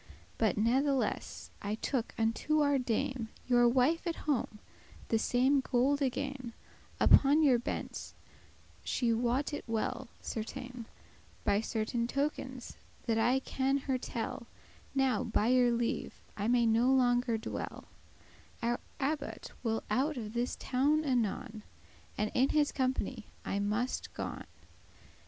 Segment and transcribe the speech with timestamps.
[0.39, 4.57] But natheless I took unto our Dame, Your wife at home,
[5.09, 6.53] the same gold again,
[6.99, 8.13] Upon your bench;
[8.83, 10.87] she wot it well, certain,
[11.43, 14.47] By certain tokens that I can her tell
[14.95, 17.83] Now, by your leave, I may no longer dwell;
[18.63, 21.61] Our abbot will out of this town anon,
[22.17, 24.45] And in his company I muste gon.